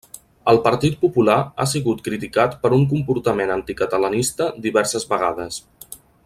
El 0.51 0.59
Partit 0.67 0.95
Popular 1.01 1.35
ha 1.57 1.67
sigut 1.73 2.01
criticat 2.07 2.57
per 2.63 2.71
un 2.79 2.87
comportament 2.95 3.55
anticatalanista 3.57 4.49
diverses 4.65 5.07
vegades. 5.15 5.63